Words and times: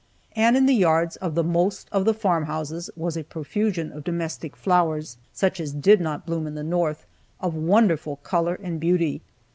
And 0.35 0.57
in 0.57 0.65
the 0.65 0.73
yards 0.73 1.15
of 1.17 1.35
the 1.35 1.43
most 1.43 1.87
of 1.91 2.05
the 2.05 2.13
farm 2.15 2.45
houses 2.45 2.89
was 2.95 3.15
a 3.15 3.23
profusion 3.23 3.91
of 3.91 4.03
domestic 4.03 4.55
flowers, 4.55 5.17
such 5.31 5.59
as 5.59 5.73
did 5.73 6.01
not 6.01 6.25
bloom 6.25 6.47
in 6.47 6.55
the 6.55 6.63
north, 6.63 7.05
of 7.39 7.53
wonderful 7.53 8.15
color 8.15 8.55
and 8.55 8.79
beauty. 8.79 9.21